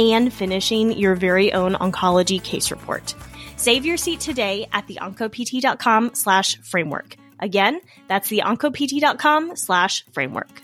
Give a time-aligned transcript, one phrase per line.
[0.00, 3.14] and finishing your very own oncology case report.
[3.56, 7.16] Save your seat today at the theoncopt.com slash framework.
[7.38, 10.62] Again, that's the theoncopt.com slash framework.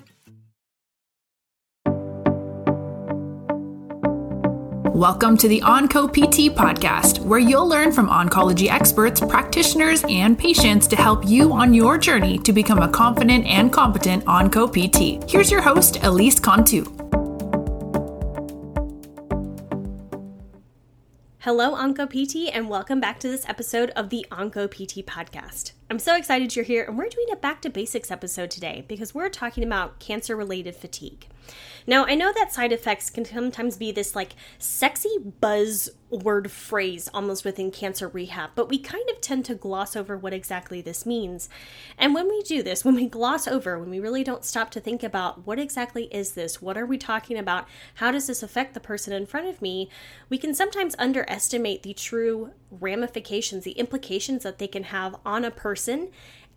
[4.96, 10.86] Welcome to the Onco PT podcast, where you'll learn from oncology experts, practitioners, and patients
[10.86, 15.30] to help you on your journey to become a confident and competent Onco PT.
[15.30, 16.95] Here's your host, Elise Cantu.
[21.46, 25.70] Hello, OncoPT, and welcome back to this episode of the OncoPT podcast.
[25.88, 29.14] I'm so excited you're here, and we're doing a back to basics episode today because
[29.14, 31.28] we're talking about cancer related fatigue.
[31.86, 37.44] Now, I know that side effects can sometimes be this like sexy buzzword phrase almost
[37.44, 41.48] within cancer rehab, but we kind of tend to gloss over what exactly this means.
[41.96, 44.80] And when we do this, when we gloss over, when we really don't stop to
[44.80, 48.74] think about what exactly is this, what are we talking about, how does this affect
[48.74, 49.88] the person in front of me,
[50.28, 55.50] we can sometimes underestimate the true ramifications, the implications that they can have on a
[55.50, 56.08] person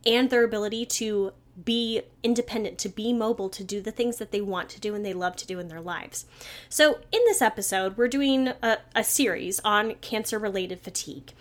[0.06, 1.34] and their ability to
[1.66, 5.06] be independent, to be mobile, to do the things that they want to do and
[5.06, 6.26] they love to do in their lives.
[6.70, 11.34] So, in this episode, we're doing a, a series on cancer related fatigue.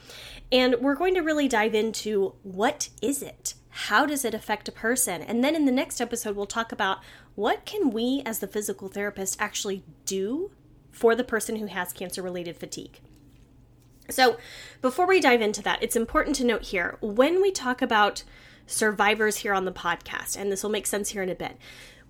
[0.50, 3.54] And we're going to really dive into what is it?
[3.68, 5.22] How does it affect a person?
[5.22, 6.98] And then in the next episode, we'll talk about
[7.34, 10.50] what can we as the physical therapist actually do
[10.90, 13.00] for the person who has cancer related fatigue.
[14.10, 14.38] So,
[14.80, 18.24] before we dive into that, it's important to note here when we talk about
[18.68, 21.56] survivors here on the podcast, and this will make sense here in a bit.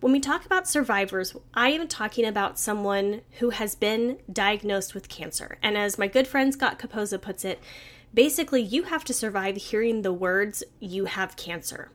[0.01, 5.09] When we talk about survivors, I am talking about someone who has been diagnosed with
[5.09, 5.59] cancer.
[5.61, 7.61] And as my good friend Scott Capozza puts it,
[8.15, 11.91] basically, you have to survive hearing the words, you have cancer.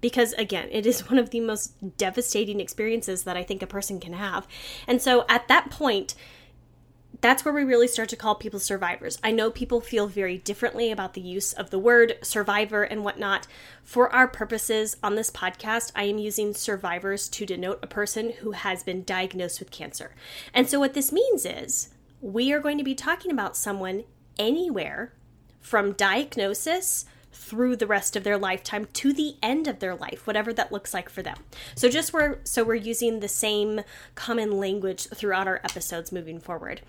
[0.00, 3.98] Because again, it is one of the most devastating experiences that I think a person
[3.98, 4.46] can have.
[4.86, 6.14] And so at that point,
[7.22, 9.16] that's where we really start to call people survivors.
[9.22, 13.46] I know people feel very differently about the use of the word survivor and whatnot.
[13.84, 18.50] For our purposes on this podcast, I am using survivors to denote a person who
[18.50, 20.16] has been diagnosed with cancer.
[20.52, 21.90] And so, what this means is
[22.20, 24.02] we are going to be talking about someone
[24.36, 25.12] anywhere
[25.60, 30.52] from diagnosis through the rest of their lifetime to the end of their life, whatever
[30.52, 31.38] that looks like for them.
[31.74, 33.80] So just we're so we're using the same
[34.14, 36.82] common language throughout our episodes moving forward.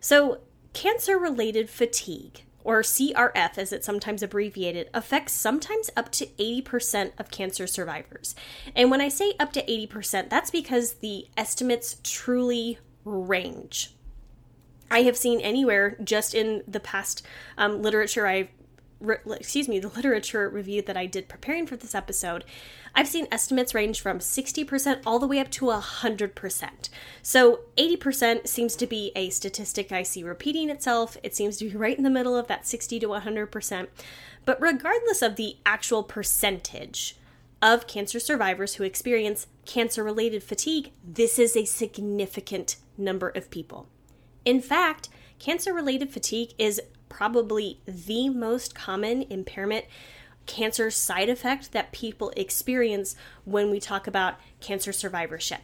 [0.00, 0.40] So
[0.72, 7.30] cancer related fatigue or CRF as it's sometimes abbreviated, affects sometimes up to 80% of
[7.30, 8.34] cancer survivors.
[8.74, 13.94] And when I say up to 80%, that's because the estimates truly range.
[14.90, 17.24] I have seen anywhere just in the past
[17.58, 18.48] um, literature I've
[19.00, 22.44] re- excuse me, the literature review that I did preparing for this episode,
[22.94, 26.88] I've seen estimates range from 60% all the way up to 100%.
[27.22, 31.16] So 80% seems to be a statistic I see repeating itself.
[31.22, 33.88] It seems to be right in the middle of that 60 to 100%.
[34.44, 37.16] But regardless of the actual percentage,
[37.64, 43.88] of cancer survivors who experience cancer related fatigue, this is a significant number of people.
[44.44, 49.84] In fact, cancer related fatigue is probably the most common impairment
[50.46, 55.60] cancer side effect that people experience when we talk about cancer survivorship.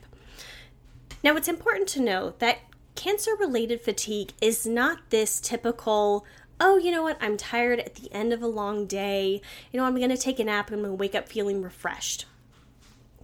[1.23, 2.61] Now, it's important to know that
[2.95, 6.25] cancer related fatigue is not this typical,
[6.59, 9.43] oh, you know what, I'm tired at the end of a long day.
[9.71, 11.63] You know, I'm going to take a nap and I'm going to wake up feeling
[11.63, 12.25] refreshed.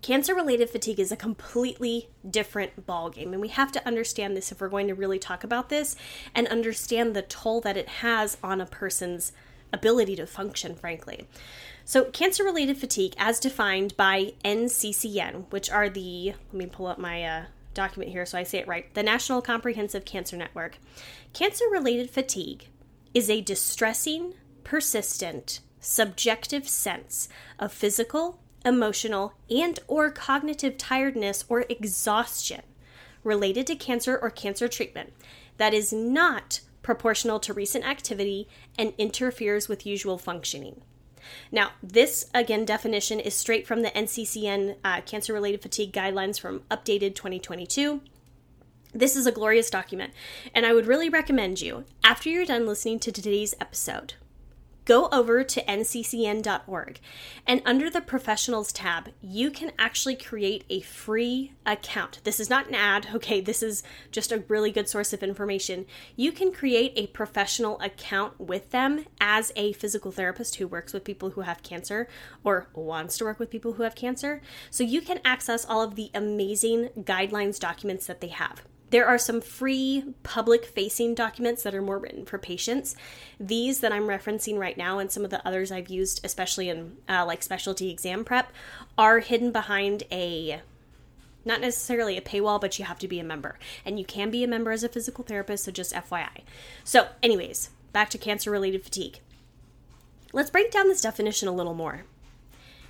[0.02, 4.60] Cancer related fatigue is a completely different ballgame, and we have to understand this if
[4.60, 5.96] we're going to really talk about this
[6.34, 9.32] and understand the toll that it has on a person's
[9.72, 11.26] ability to function, frankly.
[11.84, 16.98] So, cancer related fatigue, as defined by NCCN, which are the, let me pull up
[16.98, 17.44] my uh,
[17.74, 20.78] document here so I say it right, the National Comprehensive Cancer Network.
[21.32, 22.68] Cancer related fatigue
[23.14, 24.34] is a distressing,
[24.64, 27.28] persistent, subjective sense
[27.58, 32.62] of physical, emotional, and or cognitive tiredness or exhaustion
[33.22, 35.12] related to cancer or cancer treatment
[35.56, 38.46] that is not proportional to recent activity
[38.78, 40.82] and interferes with usual functioning.
[41.50, 46.60] Now, this again definition is straight from the NCCN uh, cancer related fatigue guidelines from
[46.70, 48.00] updated 2022.
[48.92, 50.12] This is a glorious document,
[50.54, 54.14] and I would really recommend you, after you're done listening to today's episode,
[54.86, 57.00] go over to nccn.org
[57.46, 62.20] and under the professionals tab, you can actually create a free account.
[62.24, 63.40] This is not an ad, okay?
[63.40, 65.84] This is just a really good source of information.
[66.14, 71.04] You can create a professional account with them as a physical therapist who works with
[71.04, 72.08] people who have cancer
[72.44, 74.40] or wants to work with people who have cancer.
[74.70, 78.62] So you can access all of the amazing guidelines documents that they have.
[78.90, 82.94] There are some free public facing documents that are more written for patients.
[83.40, 86.96] These that I'm referencing right now, and some of the others I've used, especially in
[87.08, 88.52] uh, like specialty exam prep,
[88.96, 90.60] are hidden behind a
[91.44, 93.56] not necessarily a paywall, but you have to be a member.
[93.84, 96.42] And you can be a member as a physical therapist, so just FYI.
[96.82, 99.20] So, anyways, back to cancer related fatigue.
[100.32, 102.02] Let's break down this definition a little more.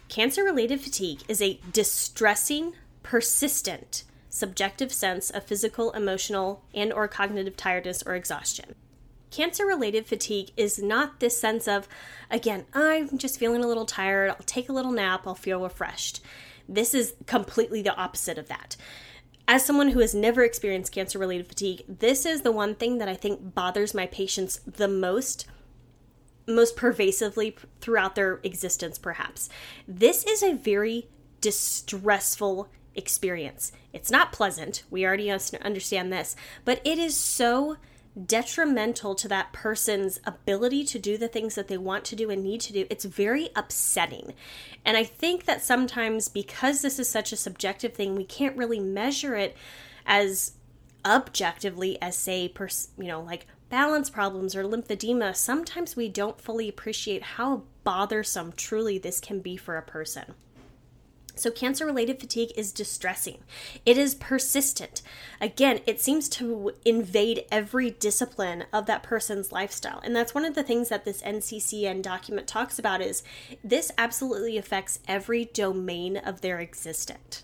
[0.08, 2.72] Cancer related fatigue is a distressing,
[3.02, 4.04] persistent,
[4.37, 8.75] subjective sense of physical, emotional, and or cognitive tiredness or exhaustion.
[9.31, 11.88] Cancer-related fatigue is not this sense of
[12.31, 16.21] again, I'm just feeling a little tired, I'll take a little nap, I'll feel refreshed.
[16.69, 18.77] This is completely the opposite of that.
[19.49, 23.09] As someone who has never experienced cancer related fatigue, this is the one thing that
[23.09, 25.47] I think bothers my patients the most
[26.49, 29.49] most pervasively throughout their existence, perhaps.
[29.88, 31.09] This is a very
[31.41, 33.72] distressful experience.
[33.93, 34.82] It's not pleasant.
[34.90, 37.76] We already understand this, but it is so
[38.25, 42.43] detrimental to that person's ability to do the things that they want to do and
[42.43, 42.87] need to do.
[42.88, 44.32] It's very upsetting.
[44.84, 48.81] And I think that sometimes because this is such a subjective thing, we can't really
[48.81, 49.54] measure it
[50.06, 50.52] as
[51.06, 56.69] objectively as say pers- you know like balance problems or lymphedema sometimes we don't fully
[56.69, 60.34] appreciate how bothersome truly this can be for a person
[61.37, 63.38] so, cancer related fatigue is distressing.
[63.85, 65.03] It is persistent.
[65.38, 70.00] Again, it seems to invade every discipline of that person's lifestyle.
[70.03, 73.23] And that's one of the things that this NCCN document talks about is
[73.62, 77.43] this absolutely affects every domain of their existent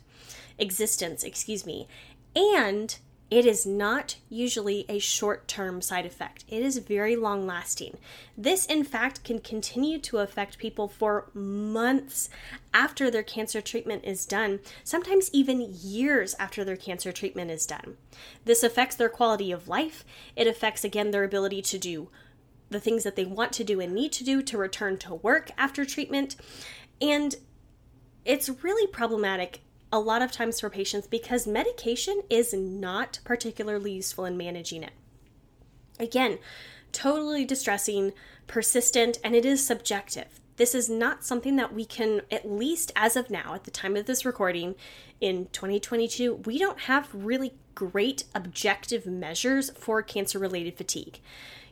[0.58, 1.86] existence, excuse me.
[2.34, 2.96] And
[3.32, 7.96] it is not usually a short term side effect, it is very long lasting.
[8.36, 12.28] This, in fact, can continue to affect people for months
[12.74, 17.96] after their cancer treatment is done, sometimes even years after their cancer treatment is done.
[18.44, 20.04] This affects their quality of life,
[20.36, 22.10] it affects, again, their ability to do
[22.68, 25.50] the things that they want to do and need to do to return to work
[25.56, 26.36] after treatment.
[27.00, 27.34] And
[28.26, 29.60] it's really problematic
[29.92, 34.92] a lot of times for patients because medication is not particularly useful in managing it.
[36.00, 36.38] Again,
[36.92, 38.12] totally distressing,
[38.46, 40.40] persistent, and it is subjective.
[40.56, 43.96] This is not something that we can, at least as of now, at the time
[43.96, 44.74] of this recording
[45.20, 51.20] in 2022, we don't have really great objective measures for cancer related fatigue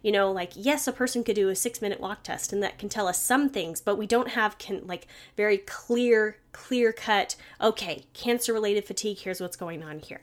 [0.02, 2.79] you know like yes a person could do a six minute walk test and that
[2.79, 5.06] can tell us some things but we don't have can like
[5.37, 10.23] very clear clear cut okay cancer related fatigue here's what's going on here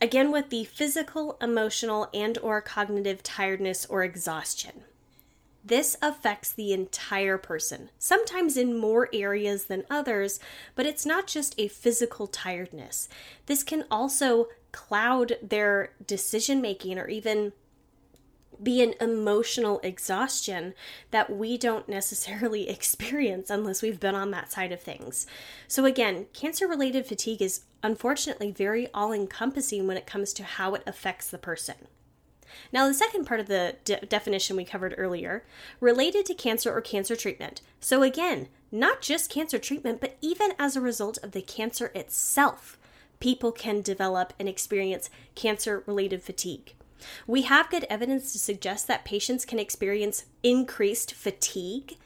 [0.00, 4.84] again with the physical emotional and or cognitive tiredness or exhaustion
[5.62, 10.40] this affects the entire person, sometimes in more areas than others,
[10.74, 13.08] but it's not just a physical tiredness.
[13.44, 17.52] This can also cloud their decision making or even
[18.62, 20.74] be an emotional exhaustion
[21.10, 25.26] that we don't necessarily experience unless we've been on that side of things.
[25.66, 30.74] So, again, cancer related fatigue is unfortunately very all encompassing when it comes to how
[30.74, 31.86] it affects the person.
[32.72, 35.44] Now, the second part of the de- definition we covered earlier
[35.80, 37.62] related to cancer or cancer treatment.
[37.80, 42.78] So, again, not just cancer treatment, but even as a result of the cancer itself
[43.20, 46.74] people can develop and experience cancer related fatigue.
[47.26, 51.96] We have good evidence to suggest that patients can experience increased fatigue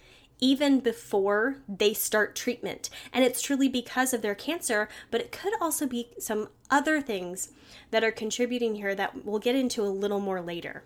[0.41, 2.91] even before they start treatment.
[3.13, 7.51] And it's truly because of their cancer, but it could also be some other things
[7.91, 10.85] that are contributing here that we'll get into a little more later.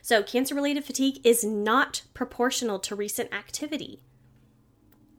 [0.00, 4.00] So, cancer related fatigue is not proportional to recent activity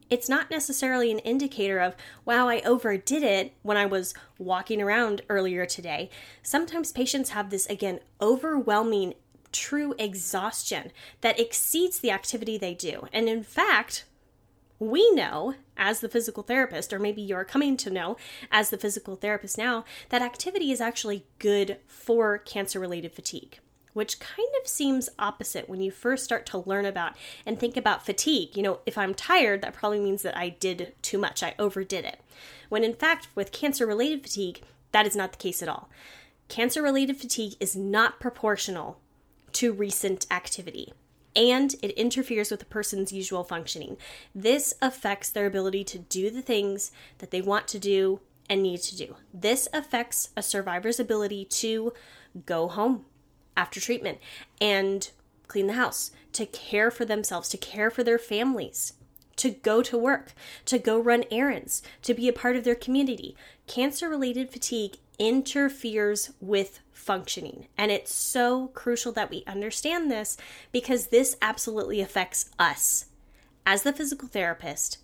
[0.09, 1.95] it's not necessarily an indicator of,
[2.25, 6.09] wow, I overdid it when I was walking around earlier today.
[6.43, 9.15] Sometimes patients have this, again, overwhelming,
[9.51, 13.07] true exhaustion that exceeds the activity they do.
[13.13, 14.05] And in fact,
[14.79, 18.17] we know as the physical therapist, or maybe you're coming to know
[18.51, 23.59] as the physical therapist now, that activity is actually good for cancer related fatigue.
[23.95, 28.05] Which kind of seems opposite when you first start to learn about and think about
[28.05, 28.55] fatigue.
[28.57, 32.03] You know, if I'm tired, that probably means that I did too much, I overdid
[32.03, 32.19] it.
[32.67, 34.61] When in fact, with cancer related fatigue,
[34.91, 35.89] that is not the case at all.
[36.49, 38.99] Cancer related fatigue is not proportional
[39.53, 40.91] to recent activity
[41.33, 43.95] and it interferes with a person's usual functioning.
[44.33, 48.81] This affects their ability to do the things that they want to do and need
[48.81, 49.15] to do.
[49.33, 51.93] This affects a survivor's ability to
[52.45, 53.05] go home
[53.57, 54.19] after treatment
[54.59, 55.09] and
[55.47, 58.93] clean the house, to care for themselves, to care for their families,
[59.37, 60.33] to go to work,
[60.65, 63.35] to go run errands, to be a part of their community.
[63.67, 67.67] Cancer related fatigue interferes with functioning.
[67.77, 70.37] And it's so crucial that we understand this
[70.71, 73.05] because this absolutely affects us
[73.65, 74.99] as the physical therapist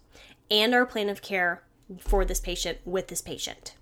[0.49, 1.63] and our plan of care
[1.97, 3.75] for this patient with this patient.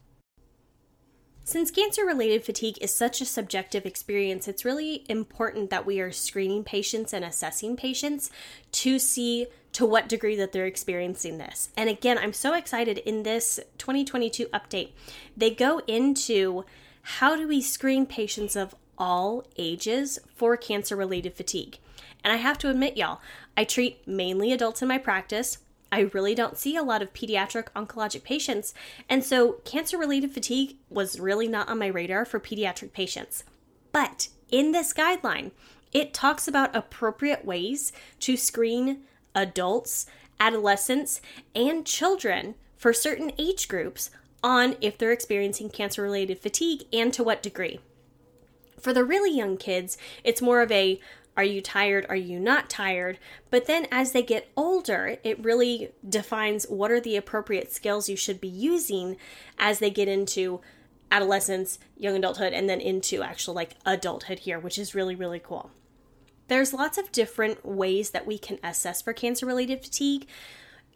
[1.49, 6.11] Since cancer related fatigue is such a subjective experience, it's really important that we are
[6.11, 8.29] screening patients and assessing patients
[8.73, 11.69] to see to what degree that they're experiencing this.
[11.75, 14.91] And again, I'm so excited in this 2022 update.
[15.35, 16.65] They go into
[17.01, 21.79] how do we screen patients of all ages for cancer related fatigue.
[22.23, 23.21] And I have to admit, y'all,
[23.57, 25.57] I treat mainly adults in my practice.
[25.91, 28.73] I really don't see a lot of pediatric oncologic patients,
[29.09, 33.43] and so cancer related fatigue was really not on my radar for pediatric patients.
[33.91, 35.51] But in this guideline,
[35.91, 39.01] it talks about appropriate ways to screen
[39.33, 40.05] adults,
[40.39, 41.21] adolescents,
[41.55, 44.11] and children for certain age groups
[44.43, 47.79] on if they're experiencing cancer related fatigue and to what degree.
[48.79, 51.01] For the really young kids, it's more of a
[51.39, 52.05] are you tired?
[52.09, 53.17] Are you not tired?
[53.49, 58.17] But then as they get older, it really defines what are the appropriate skills you
[58.17, 59.15] should be using
[59.57, 60.59] as they get into
[61.09, 65.71] adolescence, young adulthood, and then into actual like adulthood here, which is really, really cool.
[66.49, 70.27] There's lots of different ways that we can assess for cancer related fatigue.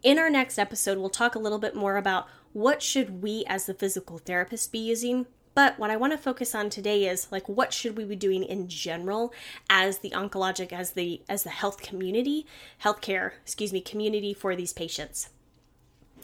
[0.02, 3.64] In our next episode, we'll talk a little bit more about what should we as
[3.64, 5.24] the physical therapist be using
[5.54, 8.42] but what I want to focus on today is like what should we be doing
[8.42, 9.32] in general
[9.70, 12.46] as the oncologic as the as the health community,
[12.82, 15.30] healthcare, excuse me, community for these patients.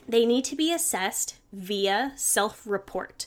[0.08, 3.26] They need to be assessed via self-report.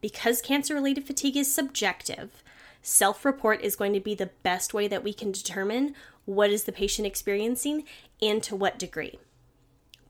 [0.00, 2.42] Because cancer-related fatigue is subjective,
[2.82, 5.94] self-report is going to be the best way that we can determine
[6.26, 7.84] what is the patient experiencing
[8.20, 9.18] and to what degree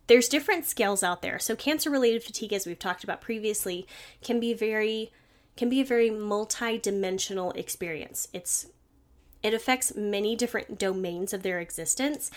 [0.07, 1.39] there's different scales out there.
[1.39, 3.87] So, cancer related fatigue, as we've talked about previously,
[4.23, 5.13] can be very
[5.57, 8.29] can be a very multi-dimensional experience.
[8.33, 8.67] It's
[9.43, 12.31] it affects many different domains of their existence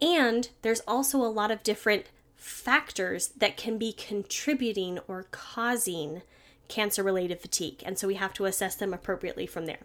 [0.00, 6.22] and there's also a lot of different factors that can be contributing or causing
[6.68, 7.82] cancer related fatigue.
[7.84, 9.80] And so we have to assess them appropriately from there.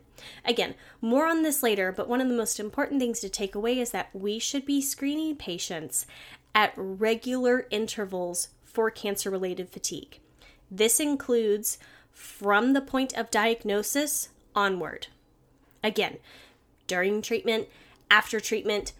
[0.45, 3.79] Again, more on this later, but one of the most important things to take away
[3.79, 6.05] is that we should be screening patients
[6.55, 10.19] at regular intervals for cancer related fatigue.
[10.71, 11.77] This includes
[12.17, 15.05] from the point of diagnosis onward.
[15.83, 16.17] Again,
[16.87, 17.67] during treatment,
[18.09, 18.93] after treatment,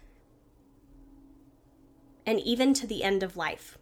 [2.24, 3.76] and even to the end of life.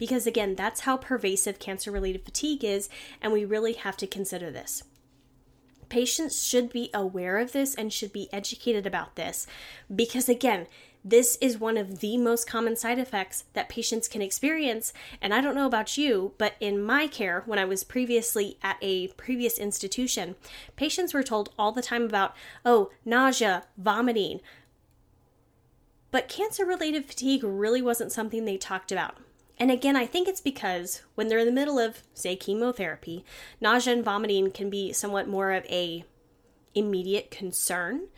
[0.00, 2.88] Because again, that's how pervasive cancer related fatigue is,
[3.20, 4.82] and we really have to consider this.
[5.88, 9.46] Patients should be aware of this and should be educated about this
[9.94, 10.66] because, again,
[11.04, 14.92] this is one of the most common side effects that patients can experience.
[15.20, 18.76] And I don't know about you, but in my care, when I was previously at
[18.80, 20.36] a previous institution,
[20.76, 24.40] patients were told all the time about, oh, nausea, vomiting.
[26.12, 29.16] But cancer related fatigue really wasn't something they talked about.
[29.58, 33.24] And again, I think it's because when they're in the middle of, say, chemotherapy,
[33.60, 36.04] nausea and vomiting can be somewhat more of a
[36.74, 38.08] immediate concern.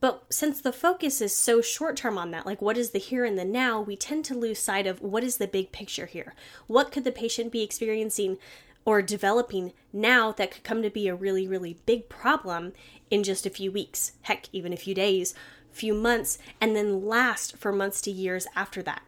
[0.00, 3.24] But since the focus is so short term on that, like what is the here
[3.24, 6.34] and the now, we tend to lose sight of what is the big picture here.
[6.66, 8.38] What could the patient be experiencing
[8.84, 12.72] or developing now that could come to be a really, really big problem
[13.10, 15.34] in just a few weeks, heck, even a few days,
[15.72, 19.02] few months, and then last for months to years after that.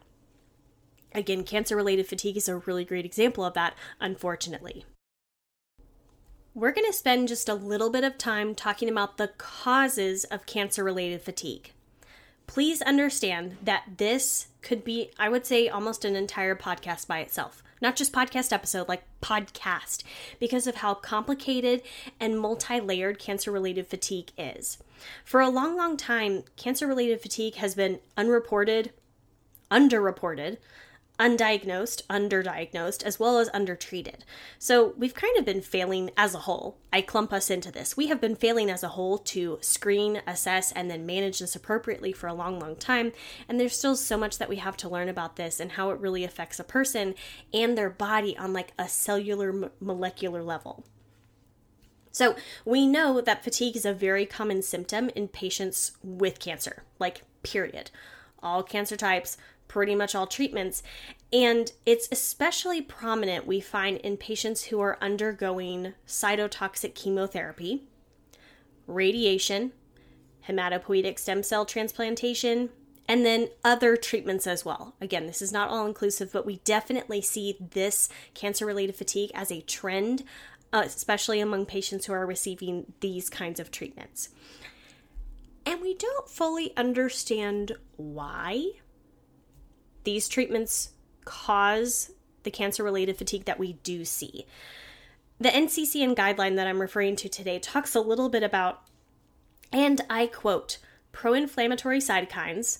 [1.13, 4.85] Again, cancer related fatigue is a really great example of that, unfortunately
[6.53, 10.45] we're going to spend just a little bit of time talking about the causes of
[10.45, 11.71] cancer related fatigue.
[12.45, 17.63] Please understand that this could be, I would say, almost an entire podcast by itself.
[17.81, 20.03] Not just podcast episode, like podcast,
[20.39, 21.81] because of how complicated
[22.19, 24.77] and multi layered cancer related fatigue is.
[25.23, 28.91] For a long, long time, cancer related fatigue has been unreported,
[29.71, 30.57] underreported,
[31.21, 34.25] undiagnosed, underdiagnosed, as well as undertreated.
[34.57, 36.79] So we've kind of been failing as a whole.
[36.91, 37.95] I clump us into this.
[37.95, 42.11] We have been failing as a whole to screen, assess, and then manage this appropriately
[42.11, 43.11] for a long, long time.
[43.47, 45.99] And there's still so much that we have to learn about this and how it
[45.99, 47.13] really affects a person
[47.53, 50.85] and their body on like a cellular, molecular level.
[52.13, 52.35] So,
[52.65, 57.89] we know that fatigue is a very common symptom in patients with cancer, like, period.
[58.43, 59.37] All cancer types,
[59.71, 60.83] pretty much all treatments.
[61.31, 67.83] And it's especially prominent, we find, in patients who are undergoing cytotoxic chemotherapy,
[68.85, 69.71] radiation,
[70.49, 72.69] hematopoietic stem cell transplantation,
[73.07, 74.93] and then other treatments as well.
[74.99, 79.53] Again, this is not all inclusive, but we definitely see this cancer related fatigue as
[79.53, 80.25] a trend,
[80.73, 84.29] uh, especially among patients who are receiving these kinds of treatments.
[85.65, 88.71] And we don't fully understand why
[90.03, 90.91] these treatments
[91.25, 92.11] cause
[92.43, 94.45] the cancer related fatigue that we do see.
[95.39, 98.83] The NCCN guideline that I'm referring to today talks a little bit about,
[99.71, 100.77] and I quote,
[101.11, 102.79] pro inflammatory cytokines,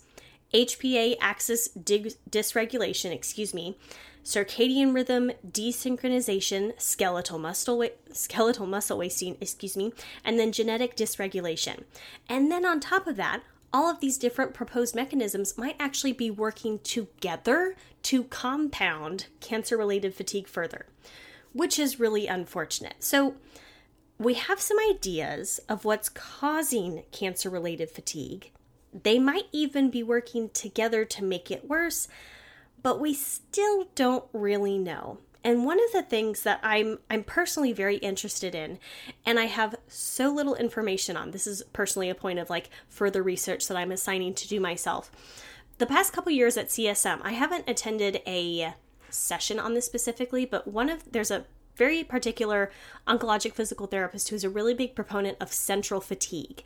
[0.54, 3.78] HPA axis dysregulation, excuse me,
[4.24, 11.84] circadian rhythm desynchronization, skeletal muscle wa- skeletal muscle wasting, excuse me, and then genetic dysregulation.
[12.30, 13.42] And then on top of that,
[13.74, 20.14] all of these different proposed mechanisms might actually be working together to compound cancer related
[20.14, 20.86] fatigue further,
[21.54, 22.96] which is really unfortunate.
[23.00, 23.36] So,
[24.18, 28.52] we have some ideas of what's causing cancer related fatigue.
[28.94, 32.08] They might even be working together to make it worse,
[32.84, 35.18] but we still don't really know.
[35.44, 38.78] And one of the things that I'm I'm personally very interested in
[39.26, 41.32] and I have so little information on.
[41.32, 45.12] This is personally a point of like further research that I'm assigning to do myself.
[45.80, 48.76] The past couple years at CSM, I haven't attended a
[49.10, 51.46] session on this specifically, but one of there's a
[51.76, 52.72] very particular
[53.08, 56.62] oncologic physical therapist who's a really big proponent of central fatigue.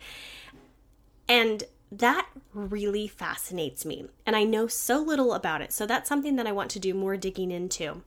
[1.28, 4.06] And that really fascinates me.
[4.26, 5.72] And I know so little about it.
[5.72, 8.02] So that's something that I want to do more digging into.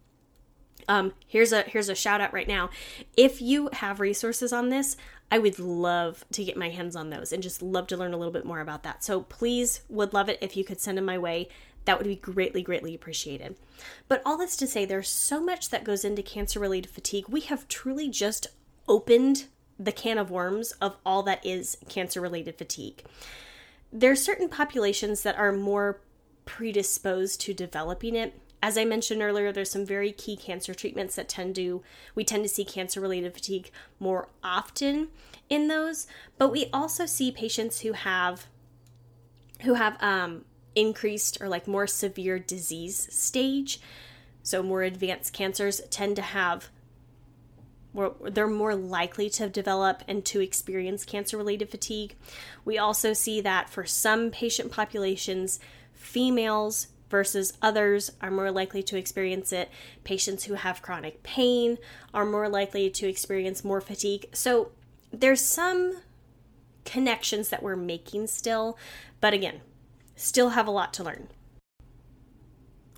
[0.90, 2.72] Um, here's a here's a shout out right now.
[3.16, 4.98] If you have resources on this,
[5.32, 8.18] I would love to get my hands on those and just love to learn a
[8.18, 9.04] little bit more about that.
[9.04, 11.48] So please would love it if you could send them my way.
[11.86, 13.56] That would be greatly, greatly appreciated.
[14.08, 17.26] But all this to say, there's so much that goes into cancer related fatigue.
[17.30, 18.48] We have truly just
[18.88, 19.46] opened
[19.80, 23.04] the can of worms of all that is cancer related fatigue.
[23.94, 26.02] There are certain populations that are more
[26.46, 31.30] predisposed to developing it as I mentioned earlier, there's some very key cancer treatments that
[31.30, 31.82] tend to
[32.16, 35.10] we tend to see cancer related fatigue more often
[35.50, 38.48] in those, but we also see patients who have
[39.62, 40.46] who have um,
[40.76, 43.80] increased or like more severe disease stage.
[44.44, 46.70] So more advanced cancers tend to have
[48.22, 52.16] they're more likely to develop and to experience cancer related fatigue.
[52.64, 55.60] We also see that for some patient populations,
[55.94, 59.70] females versus others are more likely to experience it.
[60.04, 61.78] Patients who have chronic pain
[62.14, 64.28] are more likely to experience more fatigue.
[64.34, 64.72] So
[65.12, 66.02] there's some
[66.86, 68.78] connections that we're making still,
[69.22, 69.62] but again,
[70.16, 71.30] still have a lot to learn.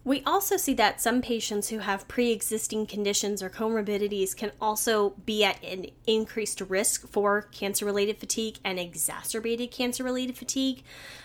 [0.04, 5.12] We also see that some patients who have pre existing conditions or comorbidities can also
[5.26, 10.84] be at an increased risk for cancer related fatigue and exacerbated cancer related fatigue.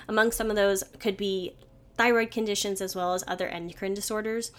[0.09, 1.55] Among some of those could be
[1.97, 4.51] thyroid conditions as well as other endocrine disorders.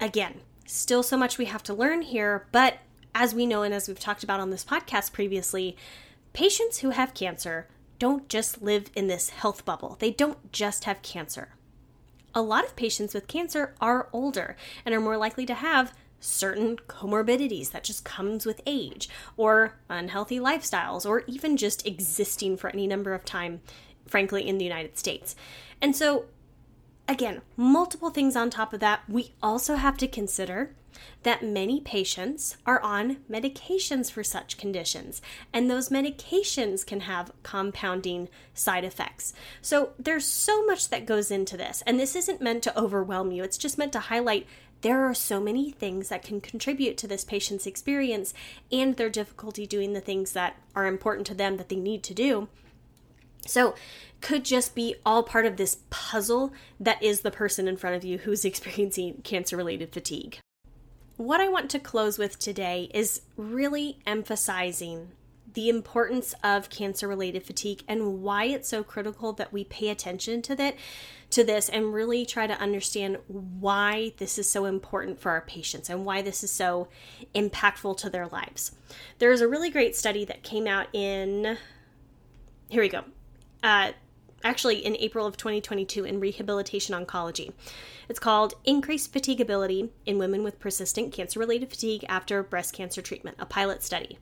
[0.00, 2.78] Again, still so much we have to learn here, but
[3.14, 5.76] as we know and as we've talked about on this podcast previously,
[6.32, 9.96] patients who have cancer don't just live in this health bubble.
[9.98, 11.50] They don't just have cancer.
[12.34, 16.76] A lot of patients with cancer are older and are more likely to have certain
[16.88, 22.86] comorbidities that just comes with age or unhealthy lifestyles or even just existing for any
[22.86, 23.60] number of time
[24.06, 25.36] frankly in the United States.
[25.80, 26.24] And so
[27.06, 29.02] Again, multiple things on top of that.
[29.08, 30.74] We also have to consider
[31.22, 35.20] that many patients are on medications for such conditions,
[35.52, 39.34] and those medications can have compounding side effects.
[39.60, 43.42] So there's so much that goes into this, and this isn't meant to overwhelm you,
[43.42, 44.46] it's just meant to highlight
[44.82, 48.34] there are so many things that can contribute to this patient's experience
[48.70, 52.14] and their difficulty doing the things that are important to them that they need to
[52.14, 52.48] do.
[53.46, 53.74] So,
[54.20, 58.04] could just be all part of this puzzle that is the person in front of
[58.04, 60.38] you who's experiencing cancer related fatigue.
[61.16, 65.12] What I want to close with today is really emphasizing
[65.52, 70.42] the importance of cancer related fatigue and why it's so critical that we pay attention
[70.42, 70.74] to that
[71.30, 75.88] to this and really try to understand why this is so important for our patients
[75.88, 76.88] and why this is so
[77.34, 78.72] impactful to their lives.
[79.18, 81.56] There's a really great study that came out in
[82.68, 83.04] here we go.
[83.64, 83.92] Uh,
[84.44, 87.52] actually in April of 2022 in Rehabilitation Oncology.
[88.10, 93.38] It's called Increased Fatigability in Women with Persistent Cancer Related Fatigue After Breast Cancer Treatment,
[93.40, 94.18] a pilot study.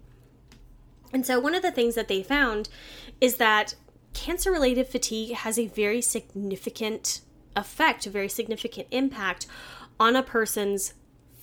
[1.13, 2.69] And so, one of the things that they found
[3.21, 3.75] is that
[4.15, 7.21] cancer related fatigue has a very significant
[7.57, 9.47] effect, a very significant impact
[9.99, 10.95] on a person's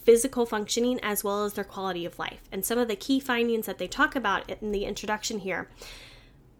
[0.03, 2.41] physical functioning as well as their quality of life.
[2.51, 5.69] And some of the key findings that they talk about in the introduction here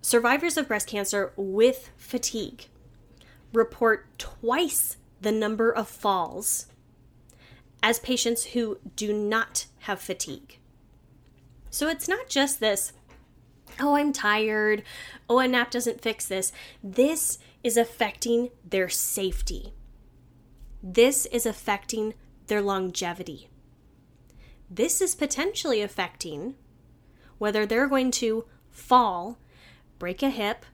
[0.01, 2.65] survivors of breast cancer with fatigue
[3.53, 6.67] report twice the number of falls
[7.81, 10.59] as patients who do not have fatigue.
[11.69, 12.93] So it's not just this,
[13.79, 14.83] oh, I'm tired,
[15.29, 16.51] oh, a nap doesn't fix this.
[16.83, 19.73] This is affecting their safety.
[20.81, 22.13] This is affecting
[22.47, 23.49] their longevity.
[24.69, 26.55] This is potentially affecting
[27.37, 29.37] whether they're going to fall
[29.99, 30.65] break a hip,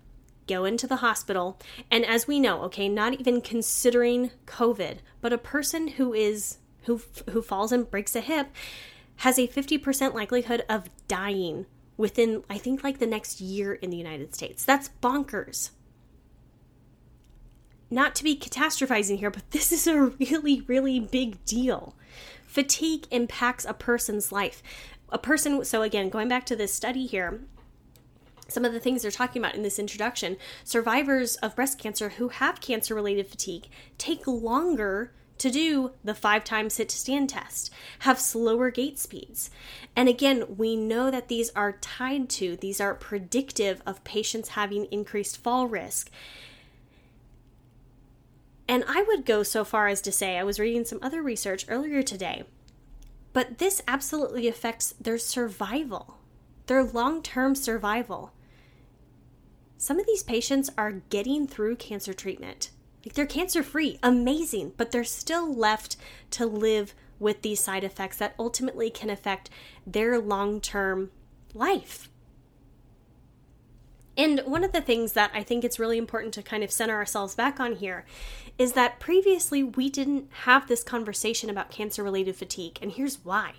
[0.48, 1.60] go into the hospital,
[1.92, 7.02] and as we know, okay, not even considering COVID, but a person who is who
[7.32, 8.48] who falls and breaks a hip
[9.18, 11.66] has a 50% likelihood of dying
[11.98, 14.64] within I think like the next year in the United States.
[14.64, 15.72] That's bonkers.
[17.90, 21.96] Not to be catastrophizing here, but this is a really really big deal.
[22.46, 24.62] Fatigue impacts a person's life.
[25.10, 27.42] A person so again, going back to this study here,
[28.48, 32.30] some of the things they're talking about in this introduction survivors of breast cancer who
[32.30, 37.72] have cancer related fatigue take longer to do the five times sit to stand test,
[38.00, 39.50] have slower gait speeds.
[39.96, 44.86] And again, we know that these are tied to, these are predictive of patients having
[44.86, 46.10] increased fall risk.
[48.68, 51.66] And I would go so far as to say, I was reading some other research
[51.68, 52.44] earlier today,
[53.34, 56.18] but this absolutely affects their survival,
[56.68, 58.32] their long term survival
[59.86, 62.72] some of these patients are getting through cancer treatment.
[63.06, 65.96] Like they're cancer free, amazing, but they're still left
[66.32, 69.52] to live with these side effects that ultimately can affect
[69.86, 71.12] their long term
[71.54, 72.10] life.
[74.18, 76.96] And one of the things that I think it's really important to kind of center
[76.96, 78.06] ourselves back on here
[78.58, 83.54] is that previously we didn't have this conversation about cancer related fatigue, and here's why.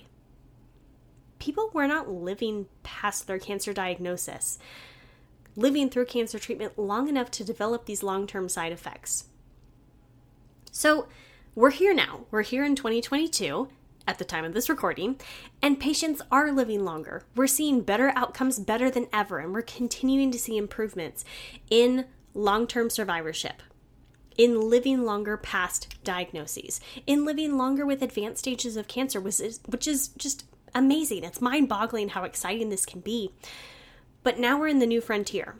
[1.39, 4.59] People were not living past their cancer diagnosis
[5.57, 9.25] living through cancer treatment long enough to develop these long term side effects.
[10.71, 11.09] So,
[11.55, 12.27] we're here now.
[12.31, 13.69] We're here in 2022
[14.07, 15.19] at the time of this recording,
[15.63, 17.25] and patients are living longer.
[17.35, 21.25] We're seeing better outcomes better than ever, and we're continuing to see improvements
[21.71, 23.63] in long term survivorship,
[24.37, 29.61] in living longer past diagnoses, in living longer with advanced stages of cancer, which is,
[29.67, 31.25] which is just amazing.
[31.25, 33.33] It's mind boggling how exciting this can be.
[34.27, 35.55] But now we're in the new frontier.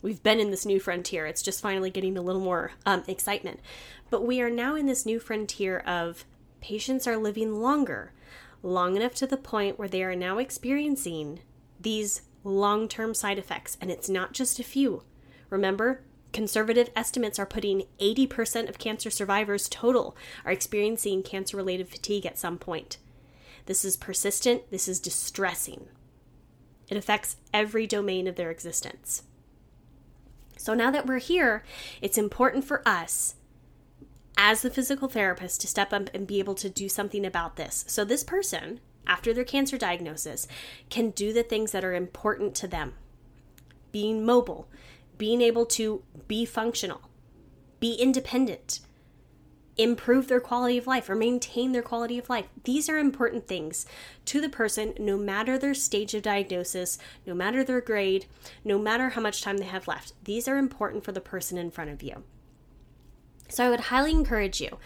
[0.00, 1.26] We've been in this new frontier.
[1.26, 3.60] It's just finally getting a little more um, excitement.
[4.08, 6.24] But we are now in this new frontier of
[6.62, 8.14] patients are living longer,
[8.62, 11.40] long enough to the point where they are now experiencing
[11.78, 13.76] these long term side effects.
[13.78, 15.02] And it's not just a few.
[15.50, 16.00] Remember,
[16.32, 20.16] conservative estimates are putting 80% of cancer survivors total
[20.46, 22.96] are experiencing cancer related fatigue at some point.
[23.66, 25.88] This is persistent, this is distressing.
[26.88, 29.22] It affects every domain of their existence.
[30.56, 31.62] So now that we're here,
[32.02, 33.36] it's important for us
[34.36, 37.84] as the physical therapist to step up and be able to do something about this.
[37.88, 40.46] So this person, after their cancer diagnosis,
[40.90, 42.94] can do the things that are important to them
[43.90, 44.68] being mobile,
[45.16, 47.00] being able to be functional,
[47.80, 48.80] be independent,
[49.78, 52.48] improve their quality of life or maintain their quality of life.
[52.64, 53.86] These are important things
[54.26, 58.26] to the person, no matter their stage of diagnosis, no matter their grade,
[58.64, 60.12] no matter how much time they have left.
[60.24, 62.24] These are important for the person in front of you.
[63.48, 64.78] So I would highly encourage you.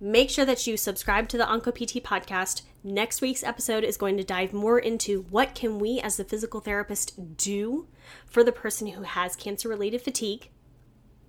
[0.00, 2.62] Make sure that you subscribe to the OncoPT podcast.
[2.82, 6.60] Next week's episode is going to dive more into what can we as the physical
[6.60, 7.86] therapist do
[8.26, 10.50] for the person who has cancer related fatigue.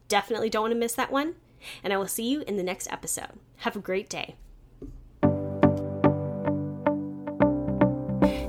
[0.08, 1.36] Definitely don't want to miss that one
[1.84, 3.40] and I will see you in the next episode.
[3.58, 4.36] Have a great day.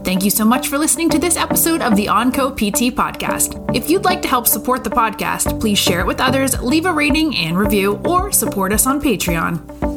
[0.07, 3.75] Thank you so much for listening to this episode of the Onco PT podcast.
[3.75, 6.93] If you'd like to help support the podcast, please share it with others, leave a
[6.93, 9.96] rating and review, or support us on Patreon.